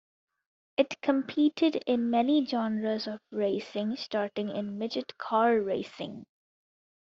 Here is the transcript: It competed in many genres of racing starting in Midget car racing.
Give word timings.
It 0.77 0.99
competed 1.03 1.75
in 1.85 2.09
many 2.09 2.43
genres 2.43 3.05
of 3.05 3.21
racing 3.29 3.97
starting 3.97 4.49
in 4.49 4.79
Midget 4.79 5.15
car 5.19 5.59
racing. 5.61 6.25